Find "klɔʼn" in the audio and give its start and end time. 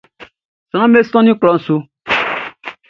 1.41-1.59